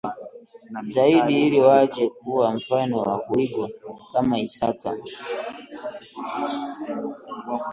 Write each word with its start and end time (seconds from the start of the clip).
zaidi 0.89 1.45
ili 1.47 1.59
waje 1.59 2.09
kuwa 2.09 2.51
mfano 2.55 2.99
wa 3.01 3.19
kuigwa 3.19 3.69
kama 4.13 4.39
Isaka 4.39 4.91